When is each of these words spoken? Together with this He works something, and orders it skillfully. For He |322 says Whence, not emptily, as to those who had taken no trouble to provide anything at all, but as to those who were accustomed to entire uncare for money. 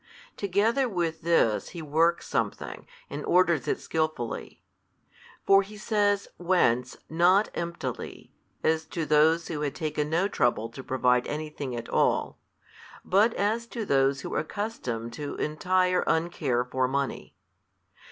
Together 0.35 0.89
with 0.89 1.21
this 1.21 1.69
He 1.77 1.81
works 1.83 2.27
something, 2.27 2.87
and 3.07 3.23
orders 3.23 3.67
it 3.67 3.79
skillfully. 3.79 4.63
For 5.45 5.61
He 5.61 5.75
|322 5.75 5.79
says 5.79 6.27
Whence, 6.37 6.97
not 7.07 7.49
emptily, 7.53 8.33
as 8.63 8.85
to 8.85 9.05
those 9.05 9.47
who 9.49 9.61
had 9.61 9.75
taken 9.75 10.09
no 10.09 10.27
trouble 10.27 10.69
to 10.69 10.83
provide 10.83 11.27
anything 11.27 11.75
at 11.75 11.87
all, 11.87 12.39
but 13.05 13.35
as 13.35 13.67
to 13.67 13.85
those 13.85 14.21
who 14.21 14.31
were 14.31 14.39
accustomed 14.39 15.13
to 15.13 15.35
entire 15.35 16.03
uncare 16.05 16.65
for 16.67 16.87
money. 16.87 17.35